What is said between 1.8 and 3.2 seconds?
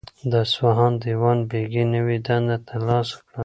نوی دنده ترلاسه